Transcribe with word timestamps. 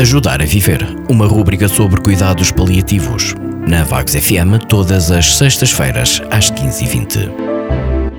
Ajudar 0.00 0.40
a 0.40 0.44
Viver, 0.44 0.78
uma 1.10 1.26
rúbrica 1.26 1.66
sobre 1.66 2.00
cuidados 2.00 2.52
paliativos. 2.52 3.34
Na 3.66 3.82
Vagos 3.82 4.14
FM, 4.14 4.64
todas 4.68 5.10
as 5.10 5.36
sextas-feiras, 5.36 6.22
às 6.30 6.52
15h20. 6.52 7.28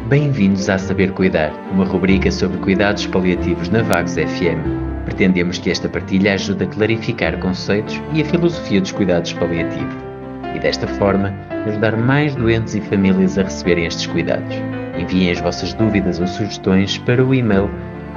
Bem-vindos 0.10 0.70
a 0.70 0.78
Saber 0.78 1.13
Cuidar, 1.13 1.54
uma 1.72 1.86
rubrica 1.86 2.29
sobre 2.31 2.58
cuidados 2.58 3.08
paliativos 3.08 3.69
na 3.69 3.81
Vagos 3.81 4.15
FM. 4.15 5.05
Pretendemos 5.05 5.58
que 5.58 5.72
esta 5.72 5.87
partilha 5.87 6.33
ajude 6.33 6.65
a 6.65 6.68
clarificar 6.68 7.40
conceitos 7.40 8.01
e 8.14 8.23
a 8.23 8.26
filosofia 8.26 8.82
dos 8.82 8.91
cuidados 8.91 9.32
paliativos 9.32 9.96
e, 10.54 10.59
desta 10.59 10.86
forma, 10.86 11.33
ajudar 11.65 11.96
mais 11.96 12.36
doentes 12.36 12.76
e 12.76 12.82
famílias 12.82 13.37
a 13.37 13.44
receberem 13.44 13.86
estes 13.86 14.05
cuidados. 14.05 14.54
Enviem 14.97 15.32
as 15.32 15.40
vossas 15.40 15.73
dúvidas 15.76 16.20
ou 16.20 16.27
sugestões 16.27 16.98
para 16.98 17.23
o 17.23 17.34
e-mail 17.34 17.70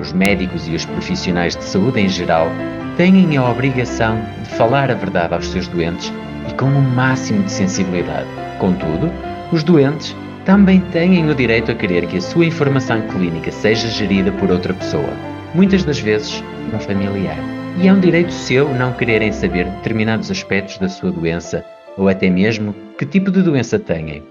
os 0.00 0.12
médicos 0.12 0.68
e 0.68 0.74
os 0.74 0.84
profissionais 0.84 1.56
de 1.56 1.64
saúde 1.64 2.00
em 2.00 2.08
geral 2.08 2.48
têm 2.96 3.36
a 3.36 3.50
obrigação 3.50 4.20
de 4.42 4.50
falar 4.50 4.90
a 4.90 4.94
verdade 4.94 5.34
aos 5.34 5.48
seus 5.48 5.68
doentes 5.68 6.12
e 6.48 6.54
com 6.54 6.66
o 6.66 6.82
máximo 6.82 7.42
de 7.42 7.52
sensibilidade. 7.52 8.28
Contudo, 8.58 9.10
os 9.52 9.62
doentes 9.62 10.14
também 10.44 10.80
têm 10.92 11.28
o 11.28 11.34
direito 11.34 11.72
a 11.72 11.74
querer 11.74 12.06
que 12.06 12.18
a 12.18 12.20
sua 12.20 12.46
informação 12.46 13.00
clínica 13.08 13.50
seja 13.50 13.88
gerida 13.88 14.30
por 14.32 14.50
outra 14.50 14.72
pessoa, 14.72 15.12
muitas 15.54 15.84
das 15.84 15.98
vezes 15.98 16.42
um 16.72 16.78
familiar. 16.78 17.38
E 17.78 17.88
é 17.88 17.92
um 17.92 18.00
direito 18.00 18.32
seu 18.32 18.72
não 18.74 18.92
quererem 18.92 19.32
saber 19.32 19.64
determinados 19.66 20.30
aspectos 20.30 20.78
da 20.78 20.88
sua 20.88 21.10
doença 21.10 21.64
ou 21.96 22.08
até 22.08 22.30
mesmo 22.30 22.74
que 22.96 23.04
tipo 23.04 23.30
de 23.30 23.42
doença 23.42 23.78
têm. 23.78 24.22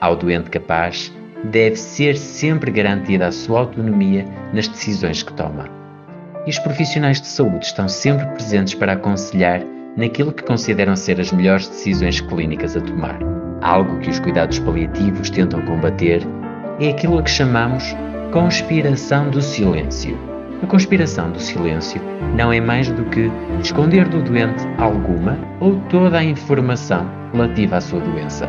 Ao 0.00 0.16
doente 0.16 0.50
capaz, 0.50 1.12
deve 1.44 1.76
ser 1.76 2.16
sempre 2.16 2.70
garantida 2.70 3.26
a 3.26 3.32
sua 3.32 3.60
autonomia 3.60 4.24
nas 4.52 4.68
decisões 4.68 5.22
que 5.22 5.32
toma. 5.32 5.68
E 6.46 6.50
os 6.50 6.58
profissionais 6.58 7.20
de 7.20 7.26
saúde 7.26 7.66
estão 7.66 7.88
sempre 7.88 8.26
presentes 8.26 8.74
para 8.74 8.92
aconselhar 8.92 9.62
naquilo 9.96 10.32
que 10.32 10.42
consideram 10.42 10.96
ser 10.96 11.20
as 11.20 11.32
melhores 11.32 11.68
decisões 11.68 12.20
clínicas 12.20 12.76
a 12.76 12.80
tomar. 12.80 13.18
Algo 13.60 13.98
que 13.98 14.10
os 14.10 14.18
cuidados 14.18 14.58
paliativos 14.58 15.30
tentam 15.30 15.62
combater 15.62 16.22
é 16.80 16.88
aquilo 16.88 17.18
a 17.18 17.22
que 17.22 17.30
chamamos 17.30 17.84
conspiração 18.32 19.30
do 19.30 19.40
silêncio. 19.40 20.18
A 20.62 20.66
conspiração 20.66 21.30
do 21.30 21.40
silêncio 21.40 22.00
não 22.36 22.52
é 22.52 22.60
mais 22.60 22.90
do 22.90 23.04
que 23.06 23.30
esconder 23.60 24.08
do 24.08 24.22
doente 24.22 24.64
alguma 24.78 25.38
ou 25.60 25.76
toda 25.88 26.18
a 26.18 26.24
informação 26.24 27.08
relativa 27.32 27.76
à 27.76 27.80
sua 27.80 28.00
doença 28.00 28.48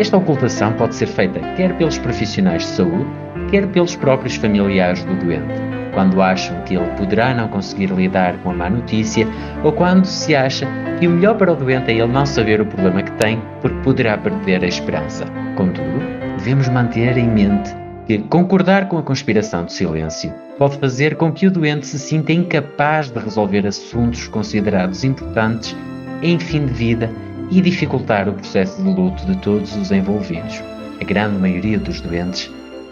esta 0.00 0.16
ocultação 0.16 0.72
pode 0.74 0.94
ser 0.94 1.06
feita 1.06 1.40
quer 1.56 1.76
pelos 1.76 1.98
profissionais 1.98 2.62
de 2.62 2.68
saúde, 2.68 3.06
quer 3.50 3.66
pelos 3.66 3.96
próprios 3.96 4.36
familiares 4.36 5.02
do 5.02 5.14
doente, 5.16 5.54
quando 5.92 6.22
acham 6.22 6.62
que 6.62 6.76
ele 6.76 6.88
poderá 6.96 7.34
não 7.34 7.48
conseguir 7.48 7.90
lidar 7.90 8.36
com 8.38 8.50
a 8.50 8.54
má 8.54 8.70
notícia 8.70 9.26
ou 9.64 9.72
quando 9.72 10.04
se 10.04 10.36
acha 10.36 10.68
que 11.00 11.08
o 11.08 11.10
melhor 11.10 11.36
para 11.36 11.52
o 11.52 11.56
doente 11.56 11.90
é 11.90 11.94
ele 11.94 12.06
não 12.06 12.24
saber 12.24 12.60
o 12.60 12.66
problema 12.66 13.02
que 13.02 13.10
tem 13.12 13.42
porque 13.60 13.80
poderá 13.82 14.16
perder 14.16 14.62
a 14.62 14.68
esperança. 14.68 15.24
Contudo, 15.56 16.00
devemos 16.36 16.68
manter 16.68 17.16
em 17.16 17.28
mente 17.28 17.74
que 18.06 18.18
concordar 18.18 18.88
com 18.88 18.98
a 18.98 19.02
conspiração 19.02 19.64
do 19.64 19.72
silêncio 19.72 20.32
pode 20.56 20.78
fazer 20.78 21.16
com 21.16 21.32
que 21.32 21.46
o 21.46 21.50
doente 21.50 21.86
se 21.86 21.98
sinta 21.98 22.32
incapaz 22.32 23.10
de 23.10 23.18
resolver 23.18 23.66
assuntos 23.66 24.28
considerados 24.28 25.02
importantes 25.02 25.76
em 26.22 26.38
fim 26.38 26.66
de 26.66 26.72
vida 26.72 27.10
e 27.50 27.60
dificultar 27.60 28.28
o 28.28 28.32
processo 28.32 28.82
de 28.82 28.88
luto 28.88 29.24
de 29.26 29.36
todos 29.38 29.74
os 29.76 29.90
envolvidos. 29.90 30.62
A 31.00 31.04
grande 31.04 31.38
maioria 31.38 31.78
dos 31.78 32.00
doentes 32.00 32.50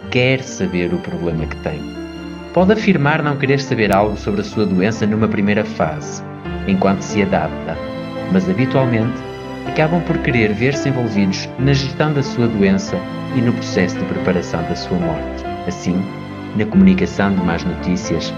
quer 0.09 0.41
saber 0.41 0.93
o 0.93 0.99
problema 0.99 1.45
que 1.45 1.55
tem. 1.57 1.79
Pode 2.53 2.73
afirmar 2.73 3.21
não 3.21 3.37
querer 3.37 3.59
saber 3.59 3.93
algo 3.93 4.17
sobre 4.17 4.41
a 4.41 4.43
sua 4.43 4.65
doença 4.65 5.05
numa 5.05 5.27
primeira 5.27 5.63
fase, 5.63 6.23
enquanto 6.67 7.01
se 7.01 7.21
adapta, 7.21 7.77
mas 8.31 8.49
habitualmente 8.49 9.17
acabam 9.67 10.01
por 10.01 10.17
querer 10.19 10.53
ver-se 10.53 10.89
envolvidos 10.89 11.47
na 11.59 11.73
gestão 11.73 12.13
da 12.13 12.23
sua 12.23 12.47
doença 12.47 12.97
e 13.35 13.41
no 13.41 13.53
processo 13.53 13.97
de 13.97 14.05
preparação 14.05 14.63
da 14.63 14.75
sua 14.75 14.97
morte. 14.97 15.43
Assim, 15.67 16.01
na 16.55 16.65
comunicação 16.65 17.35
de 17.35 17.43
más 17.43 17.63
notícias, 17.63 18.33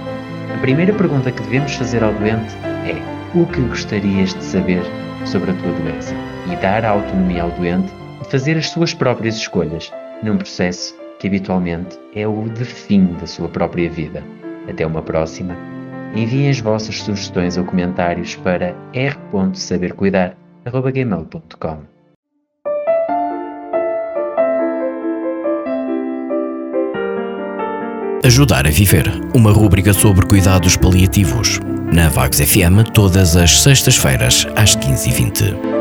a 0.54 0.58
primeira 0.58 0.92
pergunta 0.92 1.32
que 1.32 1.44
devemos 1.44 1.74
fazer 1.76 2.04
ao 2.04 2.12
doente 2.14 2.54
é: 2.86 2.98
O 3.38 3.46
que 3.46 3.62
gostarias 3.62 4.34
de 4.34 4.44
saber 4.44 4.82
sobre 5.26 5.52
a 5.52 5.54
tua 5.56 5.72
doença 5.74 6.16
e 6.52 6.56
dar 6.58 6.86
a 6.86 6.90
autonomia 6.90 7.44
ao 7.44 7.52
doente 7.52 7.92
de 8.22 8.30
fazer 8.30 8.58
as 8.58 8.70
suas 8.70 8.94
próprias 8.94 9.36
escolhas 9.36 9.92
num 10.24 10.38
processo 10.38 10.96
que 11.20 11.28
habitualmente 11.28 12.00
é 12.16 12.28
o 12.28 12.50
de 12.50 12.66
fim 12.66 13.14
da 13.20 13.28
sua 13.28 13.48
própria 13.50 13.88
vida. 13.90 14.24
Até 14.68 14.86
uma 14.86 15.02
próxima. 15.02 15.58
Enviem 16.16 16.50
as 16.50 16.60
vossas 16.60 17.02
sugestões 17.02 17.58
ou 17.58 17.66
comentários 17.66 18.36
para 18.36 18.76
r.sabercuidar.gmail.com 18.94 21.78
Ajudar 28.24 28.68
a 28.68 28.70
Viver, 28.70 29.06
uma 29.34 29.52
rúbrica 29.52 29.92
sobre 29.94 30.28
cuidados 30.28 30.78
paliativos. 30.78 31.60
Na 31.92 32.08
Vagos 32.08 32.40
FM, 32.40 32.84
todas 32.94 33.36
as 33.36 33.62
sextas-feiras, 33.62 34.46
às 34.56 34.76
15h20. 34.76 35.79